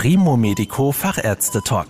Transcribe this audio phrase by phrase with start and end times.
[0.00, 1.88] Primo Medico Fachärzte Talk.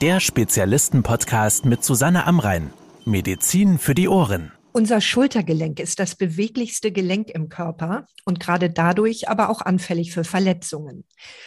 [0.00, 2.72] Der Spezialisten-Podcast mit Susanne Amrein.
[3.04, 4.50] Medizin für die Ohren.
[4.72, 10.24] Unser Schultergelenk ist das beweglichste Gelenk im Körper und gerade dadurch aber auch anfällig für
[10.24, 11.04] Verletzungen.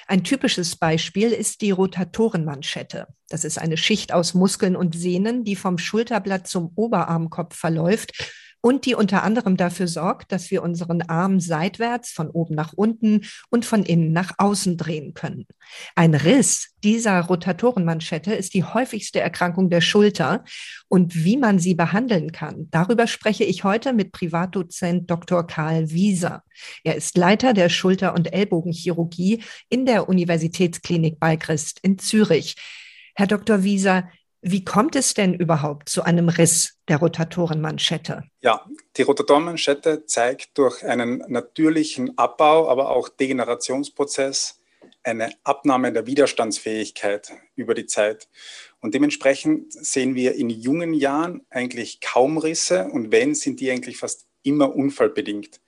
[0.08, 3.08] Ein typisches Beispiel ist die Rotatorenmanschette.
[3.28, 8.14] Das ist eine Schicht aus Muskeln und Sehnen, die vom Schulterblatt zum Oberarmkopf verläuft
[8.62, 13.22] und die unter anderem dafür sorgt, dass wir unseren Arm seitwärts von oben nach unten
[13.50, 15.48] und von innen nach außen drehen können.
[15.96, 20.44] Ein Riss dieser Rotatorenmanschette ist die häufigste Erkrankung der Schulter
[20.88, 22.68] und wie man sie behandeln kann.
[22.72, 25.46] Darüber spreche ich heute mit Privatdozent Dr.
[25.46, 26.44] Karl Wieser.
[26.84, 32.56] Er ist Leiter der Schulter- und Ellbogenchirurgie in der Universitätsklinik Balchrist in Zürich.
[33.16, 33.64] Herr Dr.
[33.64, 34.10] Wieser,
[34.42, 38.24] wie kommt es denn überhaupt zu einem Riss der Rotatorenmanschette?
[38.42, 38.66] Ja,
[38.96, 44.60] die Rotatorenmanschette zeigt durch einen natürlichen Abbau, aber auch Degenerationsprozess
[45.04, 48.30] eine Abnahme der Widerstandsfähigkeit über die Zeit.
[48.80, 53.98] Und dementsprechend sehen wir in jungen Jahren eigentlich kaum Risse und wenn, sind die eigentlich
[53.98, 55.60] fast immer unfallbedingt.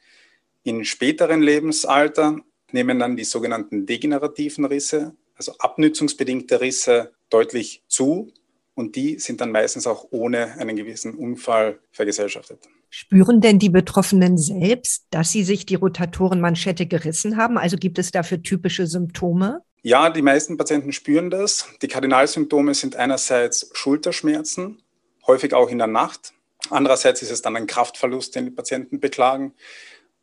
[0.63, 2.39] In späteren Lebensalter
[2.71, 8.31] nehmen dann die sogenannten degenerativen Risse, also abnützungsbedingte Risse, deutlich zu
[8.75, 12.59] und die sind dann meistens auch ohne einen gewissen Unfall vergesellschaftet.
[12.89, 17.57] Spüren denn die Betroffenen selbst, dass sie sich die Rotatorenmanschette gerissen haben?
[17.57, 19.61] Also gibt es dafür typische Symptome?
[19.81, 21.67] Ja, die meisten Patienten spüren das.
[21.81, 24.81] Die Kardinalsymptome sind einerseits Schulterschmerzen,
[25.25, 26.33] häufig auch in der Nacht.
[26.69, 29.53] Andererseits ist es dann ein Kraftverlust, den die Patienten beklagen.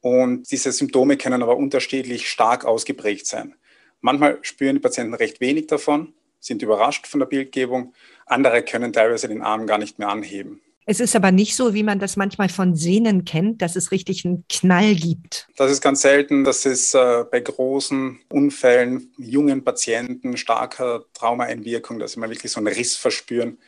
[0.01, 3.55] Und diese Symptome können aber unterschiedlich stark ausgeprägt sein.
[4.01, 6.15] Manchmal spüren die Patienten recht wenig davon,
[6.49, 7.95] sind überrascht von der Bildgebung.
[8.27, 10.61] Andere können teilweise den Arm gar nicht mehr anheben.
[10.91, 14.25] Es ist aber nicht so, wie man das manchmal von Sehnen kennt, dass es richtig
[14.25, 15.47] einen Knall gibt.
[15.57, 16.45] Das ist ganz selten.
[16.45, 22.61] Das ist äh, bei großen Unfällen, jungen Patienten, starker Traumaeinwirkung, dass sie mal wirklich so
[22.61, 23.59] einen Riss verspüren.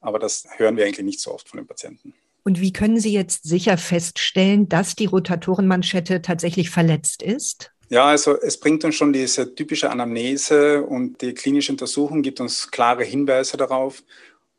[0.00, 2.14] Aber das hören wir eigentlich nicht so oft von den Patienten.
[2.44, 7.72] Und wie können Sie jetzt sicher feststellen, dass die Rotatorenmanschette tatsächlich verletzt ist?
[7.90, 12.70] Ja, also es bringt uns schon diese typische Anamnese und die klinische Untersuchung gibt uns
[12.70, 14.02] klare Hinweise darauf.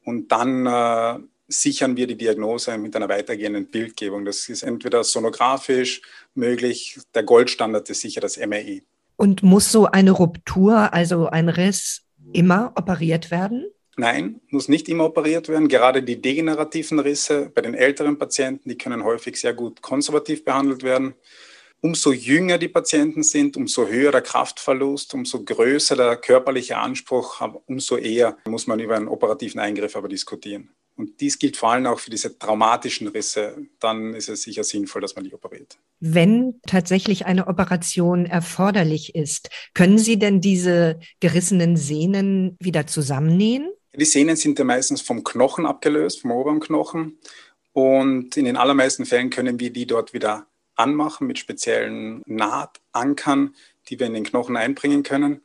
[0.04, 4.26] Und dann äh, sichern wir die Diagnose mit einer weitergehenden Bildgebung.
[4.26, 6.02] Das ist entweder sonografisch
[6.34, 8.84] möglich, der Goldstandard ist sicher das MRI.
[9.16, 12.04] Und muss so eine Ruptur, also ein Riss,
[12.34, 13.70] immer operiert werden?
[13.98, 15.68] Nein, muss nicht immer operiert werden.
[15.68, 20.84] Gerade die degenerativen Risse bei den älteren Patienten, die können häufig sehr gut konservativ behandelt
[20.84, 21.16] werden
[21.82, 27.98] umso jünger die Patienten sind, umso höher der Kraftverlust, umso größer der körperliche Anspruch, umso
[27.98, 30.70] eher muss man über einen operativen Eingriff aber diskutieren.
[31.00, 33.56] Und dies gilt vor allem auch für diese traumatischen Risse.
[33.80, 35.78] Dann ist es sicher sinnvoll, dass man die operiert.
[36.02, 43.72] Wenn tatsächlich eine Operation erforderlich ist, können Sie denn diese gerissenen Sehnen wieder zusammennähen?
[43.96, 47.18] Die Sehnen sind ja meistens vom Knochen abgelöst, vom oberen Knochen.
[47.72, 50.49] Und in den allermeisten Fällen können wir die dort wieder
[50.80, 53.56] anmachen mit speziellen Nahtankern,
[53.90, 55.42] die wir in den Knochen einbringen können.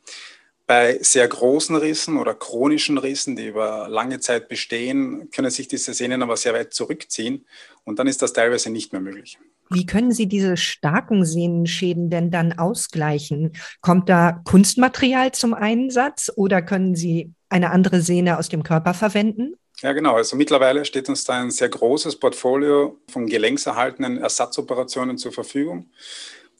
[0.67, 5.93] Bei sehr großen Rissen oder chronischen Rissen, die über lange Zeit bestehen, können sich diese
[5.93, 7.45] Sehnen aber sehr weit zurückziehen
[7.83, 9.37] und dann ist das teilweise nicht mehr möglich.
[9.69, 13.53] Wie können Sie diese starken Sehnenschäden denn dann ausgleichen?
[13.81, 19.55] Kommt da Kunstmaterial zum Einsatz oder können Sie eine andere Sehne aus dem Körper verwenden?
[19.81, 20.15] Ja, genau.
[20.15, 25.89] Also mittlerweile steht uns da ein sehr großes Portfolio von gelenkserhaltenen Ersatzoperationen zur Verfügung.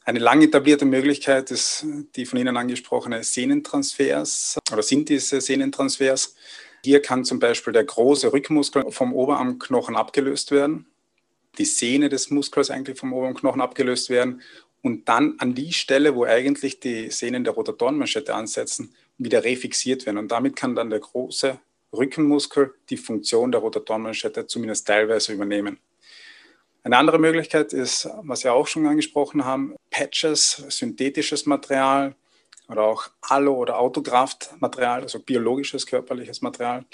[0.03, 6.35] Eine lang etablierte Möglichkeit ist die von Ihnen angesprochene Sehnentransfers oder sind diese Sehnentransfers.
[6.83, 10.85] Hier kann zum Beispiel der große Rückmuskel vom Oberarmknochen abgelöst werden,
[11.57, 14.41] die Sehne des Muskels eigentlich vom Oberarmknochen abgelöst werden
[14.83, 20.19] und dann an die Stelle, wo eigentlich die Sehnen der Rotatorenmanschette ansetzen, wieder refixiert werden.
[20.19, 21.59] Und damit kann dann der große
[21.97, 25.79] Rückenmuskel die Funktion der Rotatorenmanschette zumindest teilweise übernehmen.
[26.83, 32.15] Eine andere Möglichkeit ist, was wir auch schon angesprochen haben, Patches, synthetisches Material
[32.69, 36.85] oder auch Allo- oder Autograft-Material, also biologisches körperliches Material,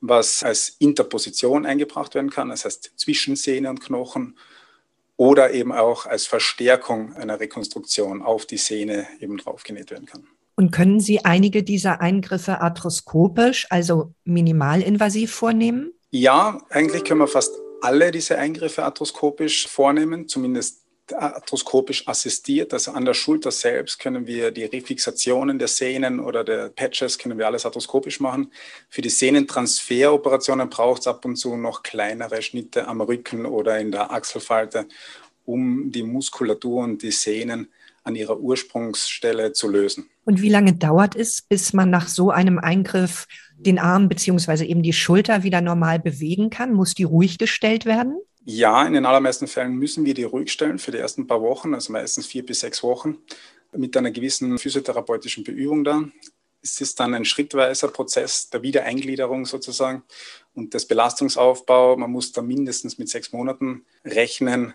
[0.00, 4.36] was als Interposition eingebracht werden kann, das heißt zwischen Sehne und Knochen
[5.16, 10.26] oder eben auch als Verstärkung einer Rekonstruktion auf die Sehne eben draufgenäht werden kann.
[10.56, 15.92] Und können Sie einige dieser Eingriffe arthroskopisch, also minimalinvasiv vornehmen?
[16.10, 22.72] Ja, eigentlich können wir fast alle diese Eingriffe arthroskopisch vornehmen, zumindest arthroskopisch assistiert.
[22.72, 27.38] Also an der Schulter selbst können wir die Refixationen der Sehnen oder der Patches, können
[27.38, 28.50] wir alles arthroskopisch machen.
[28.88, 33.92] Für die Sehnentransferoperationen braucht es ab und zu noch kleinere Schnitte am Rücken oder in
[33.92, 34.88] der Achselfalte,
[35.44, 37.68] um die Muskulatur und die Sehnen
[38.06, 40.08] an ihrer Ursprungsstelle zu lösen.
[40.24, 43.26] Und wie lange dauert es, bis man nach so einem Eingriff
[43.56, 46.72] den Arm beziehungsweise eben die Schulter wieder normal bewegen kann?
[46.72, 48.20] Muss die ruhig gestellt werden?
[48.44, 51.74] Ja, in den allermeisten Fällen müssen wir die ruhig stellen für die ersten paar Wochen,
[51.74, 53.18] also meistens vier bis sechs Wochen,
[53.72, 56.04] mit einer gewissen physiotherapeutischen Beübung da.
[56.62, 60.04] Es ist dann ein schrittweiser Prozess der Wiedereingliederung sozusagen
[60.54, 61.96] und des Belastungsaufbau.
[61.96, 64.74] Man muss da mindestens mit sechs Monaten rechnen,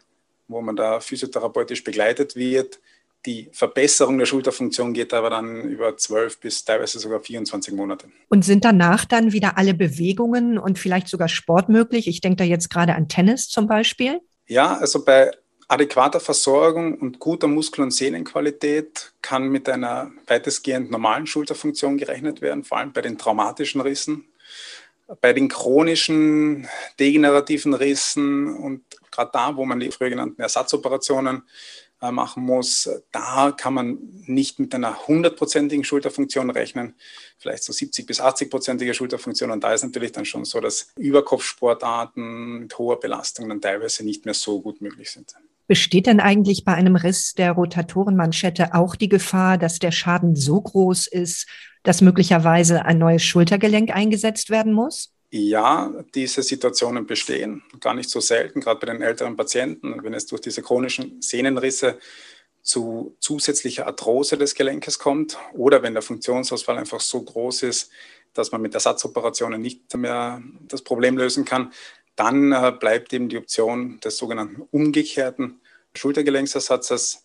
[0.50, 2.82] wo man da physiotherapeutisch begleitet wird.
[3.26, 8.08] Die Verbesserung der Schulterfunktion geht aber dann über zwölf bis teilweise sogar 24 Monate.
[8.30, 12.08] Und sind danach dann wieder alle Bewegungen und vielleicht sogar Sport möglich?
[12.08, 14.22] Ich denke da jetzt gerade an Tennis zum Beispiel.
[14.48, 15.32] Ja, also bei
[15.68, 22.64] adäquater Versorgung und guter Muskel- und Sehnenqualität kann mit einer weitestgehend normalen Schulterfunktion gerechnet werden,
[22.64, 24.26] vor allem bei den traumatischen Rissen.
[25.22, 26.68] Bei den chronischen
[27.00, 28.82] degenerativen Rissen und
[29.12, 31.44] gerade da, wo man die früher genannten Ersatzoperationen
[32.10, 36.96] machen muss, da kann man nicht mit einer hundertprozentigen Schulterfunktion rechnen,
[37.38, 39.52] vielleicht so 70 bis 80-prozentige Schulterfunktion.
[39.52, 44.26] Und da ist natürlich dann schon so, dass Überkopfsportarten mit hoher Belastung dann teilweise nicht
[44.26, 45.36] mehr so gut möglich sind.
[45.68, 50.60] Besteht denn eigentlich bei einem Riss der Rotatorenmanschette auch die Gefahr, dass der Schaden so
[50.60, 51.48] groß ist,
[51.84, 55.14] dass möglicherweise ein neues Schultergelenk eingesetzt werden muss?
[55.34, 60.26] Ja, diese Situationen bestehen, gar nicht so selten, gerade bei den älteren Patienten, wenn es
[60.26, 62.00] durch diese chronischen Sehnenrisse
[62.62, 67.92] zu zusätzlicher Arthrose des Gelenkes kommt oder wenn der Funktionsausfall einfach so groß ist,
[68.34, 71.72] dass man mit Ersatzoperationen nicht mehr das Problem lösen kann,
[72.18, 75.62] dann äh, bleibt eben die Option des sogenannten umgekehrten
[75.96, 77.24] Schultergelenksersatzes.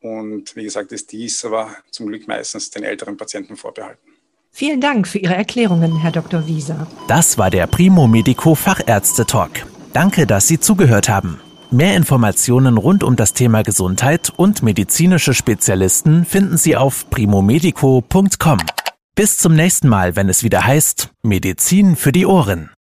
[0.00, 4.05] Und wie gesagt, ist dies aber zum Glück meistens den älteren Patienten vorbehalten.
[4.58, 6.46] Vielen Dank für Ihre Erklärungen, Herr Dr.
[6.46, 6.86] Wieser.
[7.08, 9.50] Das war der Primo Medico Fachärzte Talk.
[9.92, 11.38] Danke, dass Sie zugehört haben.
[11.70, 18.58] Mehr Informationen rund um das Thema Gesundheit und medizinische Spezialisten finden Sie auf primomedico.com.
[19.14, 22.70] Bis zum nächsten Mal, wenn es wieder heißt Medizin für die Ohren.